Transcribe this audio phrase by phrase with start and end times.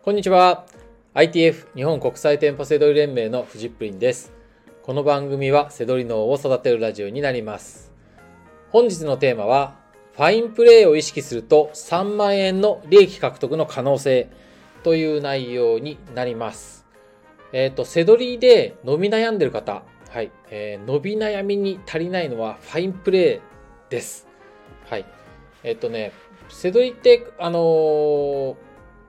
[0.00, 0.64] こんにちは。
[1.12, 4.32] ITF 日本国際店舗セドリ連盟のフジップリンです。
[4.84, 7.92] この番組はセドリ脳を育てるラジオになります。
[8.70, 9.74] 本日のテーマは、
[10.14, 14.30] ファインプレーを意識すると3万円の利益獲得の可能性
[14.84, 16.86] という内容になります。
[17.52, 24.28] えっ、ー、と、セドリで伸び悩んでる方、はい、えー、伸び悩みに足りないのはファインプレーです。
[24.88, 25.04] はい。
[25.64, 26.12] えっ、ー、とね、
[26.48, 28.67] セドリって、あのー、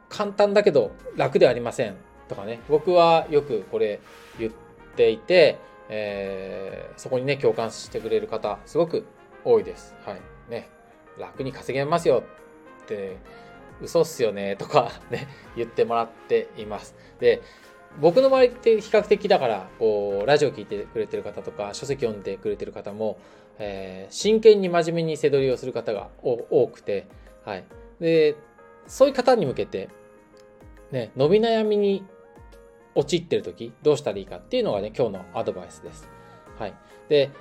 [0.10, 1.96] 簡単だけど楽ではありません
[2.28, 4.00] とかね、僕はよくこれ
[4.38, 4.52] 言っ
[4.96, 5.58] ていて、
[5.90, 9.06] えー、そこにね、共感してくれる方、すごく
[9.44, 9.96] 多いです。
[10.06, 10.22] はい。
[10.52, 10.70] ね、
[11.18, 12.24] 楽に稼げますよ
[12.84, 13.18] って、
[13.82, 16.96] 嘘っすよねとか ね、言ってもらっています。
[17.20, 17.42] で、
[18.00, 23.18] 僕の周りって比較的だから、こう、ラジオ聞いてくれてる方とか、書籍読んでくれてる方も、
[23.58, 27.08] えー、真剣に真面目に背取りをする方が多くて、
[27.44, 27.64] はい。
[28.00, 28.36] で、
[28.86, 29.90] そういう方に向けて、
[30.92, 32.06] ね、伸び悩みに
[32.96, 36.08] 陥ってる時、どうしたらいいかっていうのがね、今日のアドバイスです。
[36.58, 36.74] はい。
[37.08, 37.32] で、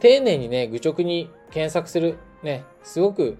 [0.00, 3.38] 丁寧にね、愚直に検索する、ね、すごく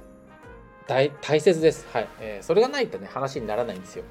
[0.87, 1.87] 大大切です。
[1.93, 2.09] はい。
[2.21, 4.05] えー、それがないとね、話にならないんですよ。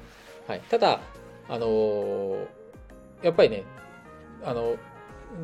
[0.46, 0.60] はい。
[0.60, 1.00] ただ、
[1.48, 2.46] あのー、
[3.22, 3.64] やっぱりね、
[4.44, 4.76] あの、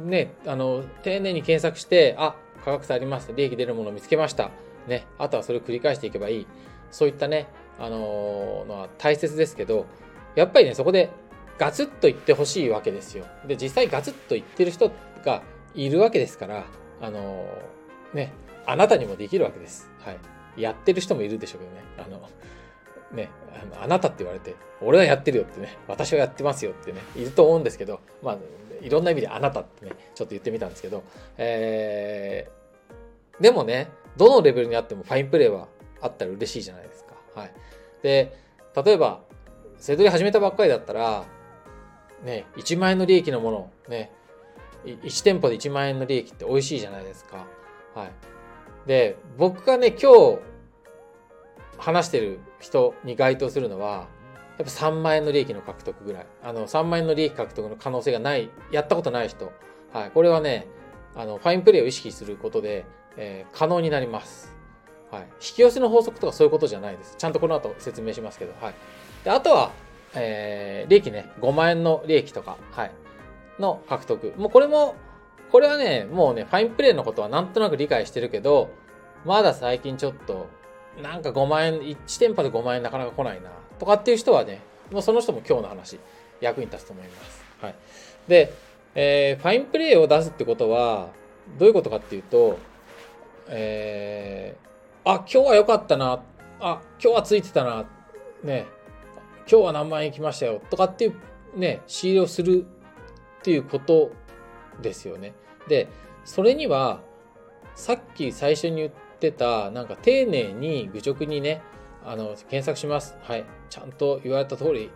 [0.04, 3.32] ね、あの、丁寧に検索して、あ、価格差あります。
[3.36, 4.50] 利益出るものを見つけました。
[4.88, 6.46] ね、あとはそれを繰り返していけばいい。
[6.90, 9.86] そういったね、あのー、のは大切ですけど、
[10.34, 11.10] やっぱりね、そこで
[11.58, 13.26] ガツッと言ってほしいわけですよ。
[13.46, 14.90] で、実際ガツッと言ってる人
[15.24, 15.42] が
[15.74, 16.64] いるわけですから、
[17.00, 18.32] あのー、ね、
[18.66, 19.90] あなたにもできるわけです。
[20.00, 20.18] はい。
[20.60, 21.84] やってる人もいるでしょうけどね。
[21.98, 22.28] あの、
[23.16, 23.30] ね、
[23.78, 28.38] ああなたって言われて、俺はやってるよってね、私はやってますよってね、いると思うんですけど、まあ、
[28.80, 31.02] いろんな意味であなたってね、ちょっと言ってみたんですけど、
[31.38, 35.68] えー、でもね、どのレベルにあってもファインプレーは
[36.00, 37.05] あったら嬉しいじゃないですか。
[37.36, 37.52] はい。
[38.02, 38.36] で、
[38.84, 39.20] 例えば、
[39.78, 41.24] セドリ始めたばっかりだったら、
[42.24, 44.10] ね、1万円の利益のもの、ね、
[44.84, 47.46] 1店舗で1万円の利益って美味しいじゃないですか。
[47.94, 48.10] はい。
[48.88, 50.38] で、僕がね、今日
[51.78, 54.08] 話してる人に該当するのは、
[54.58, 56.26] やっぱ3万円の利益の獲得ぐらい。
[56.42, 59.52] あの、3万円の利益獲得の可能性がない、やったことない人。
[59.92, 60.10] はい。
[60.10, 60.66] これはね、
[61.14, 62.86] あの、ファインプレーを意識することで、
[63.18, 64.54] えー、可能になります。
[65.10, 65.22] はい。
[65.22, 67.14] 引き寄せの法則とかそういうことじゃないです。
[67.16, 68.74] ちゃんとこの後説明しますけど、はい。
[69.24, 69.70] で、あとは、
[70.14, 72.90] えー、利益ね、5万円の利益とか、はい。
[73.58, 74.34] の獲得。
[74.36, 74.94] もうこれも、
[75.50, 78.70] これはね、もうね、ファインプレーのことはなんとなく理解してるけど、
[79.24, 80.48] まだ最近ちょっと、
[81.02, 85.98] なんか5万円、1店舗で5万円なかなか来ないな、とかっていう人はね、もうその人も今日の話、
[86.40, 87.44] 役に立つと思います。
[87.60, 87.74] はい。
[88.28, 88.52] で、
[88.94, 91.08] えー、ファインプレーを出すってことは、
[91.58, 92.58] どういうことかっていうと、
[93.48, 94.65] えー、
[95.08, 96.20] あ、今日は良かったな、
[96.58, 97.84] あ、今日はついてたな、
[98.42, 98.66] ね、
[99.48, 101.14] 今日は何万円来ましたよ、とかっていう
[101.54, 102.66] ね、仕入れをする
[103.38, 104.10] っていうこと
[104.82, 105.32] ですよね。
[105.68, 105.86] で、
[106.24, 107.02] それには、
[107.76, 108.90] さっき最初に言っ
[109.20, 111.62] てた、なんか丁寧に愚直にね、
[112.04, 113.16] あの、検索します。
[113.22, 113.44] はい。
[113.70, 114.90] ちゃんと言われた通り、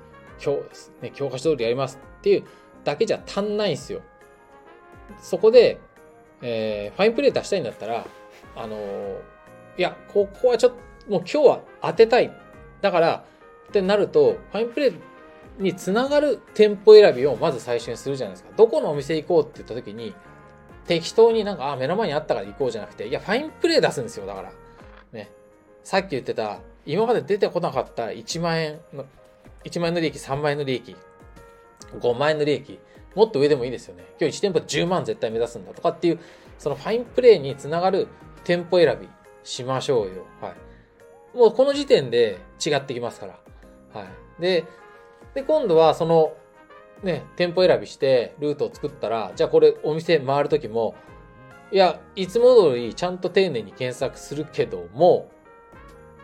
[0.44, 0.60] 今日、
[1.02, 2.44] ね、教科書通りやりますっていう
[2.82, 4.02] だけじゃ足んないんですよ。
[5.20, 5.78] そこで、
[6.42, 8.04] えー、ファインプレー出したいんだったら、
[8.56, 9.20] あのー、
[9.80, 10.72] いや、ここはちょっ
[11.06, 12.30] と、もう今日は当てたい。
[12.82, 13.24] だから、
[13.68, 14.94] ってなると、ファインプレー
[15.58, 18.50] につながる店舗選びをまず最初にするじゃないですか。
[18.58, 20.14] どこのお店行こうって言った時に、
[20.86, 24.52] 適当になんか、あ、目の前にあったから行こうじゃなくて、いや、ファインプレー出すんですよ、だから。
[25.12, 25.30] ね。
[25.82, 29.06] さっき言ってた、今まで出てこなかった1万円の、
[29.64, 30.94] 1万円の利益、3万円の利益、
[31.98, 32.78] 5万円の利益、
[33.14, 34.04] もっと上でもいいですよね。
[34.20, 36.18] 今日1店舗10万絶対目指すんだとかっていう、
[36.58, 38.08] そのファインプレーにつながる
[38.44, 39.08] 店舗選び
[39.42, 40.26] しましょうよ。
[40.40, 40.54] は
[41.34, 41.36] い。
[41.36, 43.38] もうこの時点で違ってきますから。
[43.94, 44.06] は
[44.38, 44.42] い。
[44.42, 44.64] で、
[45.34, 46.32] で、今度はその、
[47.02, 50.94] ね、店舗選びしてルートを作ったら、じゃあこれお店回るときも、
[51.72, 55.30] いや、いつも通りちゃんと丁寧に検索するけども、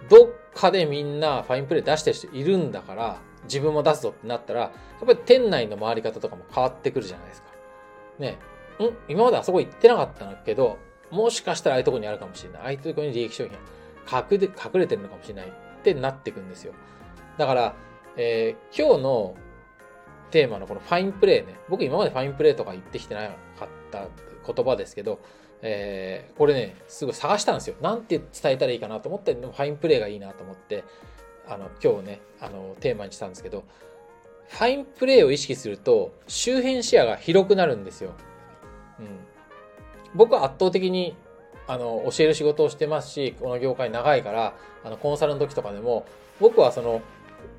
[0.08, 4.70] どっかでみんなファインプレー出してる人いるんだから、自分も出すぞってなったら、や
[5.04, 7.48] っぱり店内の回り方とかも変わってくるじゃないですか。
[8.18, 8.38] ね。
[8.80, 8.96] ん？
[9.08, 10.78] 今まであそこ行ってなかったけど、
[11.10, 12.62] もしかしたらああいうとこにあるかもしれない。
[12.62, 13.52] ああいうとこに利益商品
[14.10, 15.50] 隠れ隠れてるのかもしれないっ
[15.82, 16.72] てなっていくんですよ。
[17.38, 17.74] だから、
[18.16, 19.34] えー、今日の
[20.30, 24.08] テーマのこのファインプレーね、僕今までファインプレーとか言ってきてなかった
[24.52, 25.20] 言葉ですけど、
[25.62, 27.76] えー、これね、すぐ探したんですよ。
[27.80, 30.84] なんて伝えたらいいかなと思って、でもファインプレーがいいなと思って、
[31.48, 33.64] あの、今日ね、あの、テーマにしたんですけど、
[34.48, 38.12] ファインプレーを意識すると、周辺視野が広くなるんですよ。
[38.98, 39.06] うん。
[40.14, 41.16] 僕は圧倒的に、
[41.66, 44.54] あの、教える仕事をしてますし、この業界長いから、
[44.84, 46.06] あの、コンサルの時とかでも、
[46.40, 47.02] 僕はその、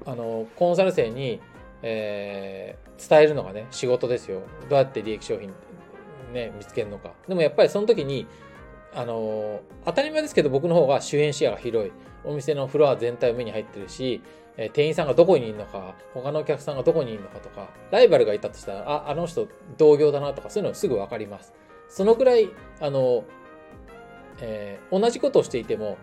[0.05, 1.39] あのコンサル生に、
[1.81, 4.41] えー、伝えるのがね仕事ですよ。
[4.69, 5.53] どうやって利益商品、
[6.33, 7.13] ね、見つけるのか。
[7.27, 8.27] でもやっぱりその時に
[8.95, 11.91] あの当たり前ですけど僕の方が周辺視野が広い。
[12.23, 14.21] お店のフロア全体を目に入ってるし
[14.57, 19.47] え店員さんがどこにいるのか、他のお客さんがどこにいるのかとか、ライバルがいたとしたら、あ、あの人
[19.77, 21.53] 同業だなとか、そういうのすぐわかります。
[21.89, 22.49] そのくらい、
[22.79, 23.25] あの、
[24.39, 25.97] えー、同じことをしていても、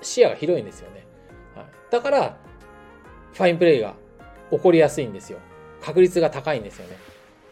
[0.00, 1.06] 視野が広いんですよね。
[1.54, 2.36] はい、だから、
[3.32, 3.94] ファインプレイが
[4.50, 5.38] 起こりやすいんですよ。
[5.82, 6.96] 確率が高いんですよね。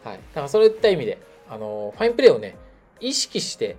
[0.04, 0.16] はい。
[0.16, 1.18] だからそういった意味で、
[1.48, 2.56] あの、ファインプレイをね、
[3.00, 3.76] 意識して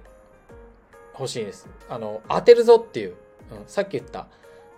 [1.13, 1.67] ほしいんです。
[1.89, 3.15] あの、当てるぞっていう、
[3.51, 4.27] うん、さっき言った、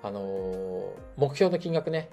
[0.03, 2.09] あの、目標の金額ね、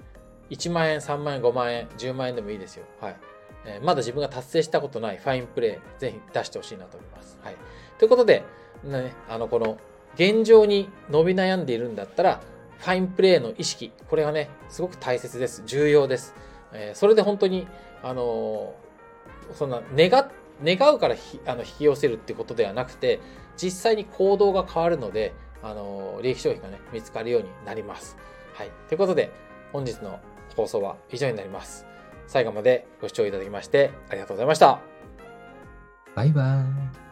[0.51, 2.85] 1万円、3万円、5万円、10万円でもいいですよ。
[3.01, 3.17] はい。
[3.65, 7.39] え、まだ自分が達成したことないファインプレー、ぜひ出してほしいなと思います。
[7.43, 7.57] はい。
[7.99, 8.45] ということで、
[8.85, 9.79] ね、あの、この、
[10.15, 12.41] 現状に伸び悩んでいるんだったら、
[12.79, 15.63] ファインプレーの意識、これがね、すごく大切です。
[15.67, 16.35] 重要です。
[16.73, 17.67] え、それで本当に、
[18.03, 18.75] あの、
[19.55, 20.31] そんな、願、
[20.65, 21.17] 願うから
[21.47, 23.21] あの引き寄せるってことではなくて、
[23.57, 25.33] 実際に行動が変わるので、
[25.63, 28.17] あの、利益商品がね、見つかるようになります。
[28.55, 28.71] はい。
[28.89, 29.31] ということで、
[29.73, 30.19] 本日の
[30.57, 31.92] 放送は以上になります。
[32.33, 34.81] 最後までご視聴いただきましてありがとうございました。
[36.17, 37.12] バイバーイ。